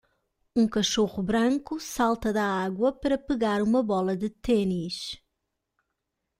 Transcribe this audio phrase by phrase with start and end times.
[0.55, 5.21] Um cachorro branco salta da água para pegar uma bola de tênis.